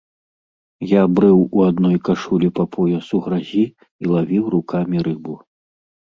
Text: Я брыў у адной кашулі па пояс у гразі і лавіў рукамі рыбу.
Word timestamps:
Я 0.91 1.03
брыў 1.19 1.37
у 1.59 1.61
адной 1.71 1.97
кашулі 2.09 2.49
па 2.61 2.65
пояс 2.75 3.05
у 3.19 3.23
гразі 3.27 3.63
і 4.01 4.05
лавіў 4.15 4.43
рукамі 4.57 4.97
рыбу. 5.11 5.39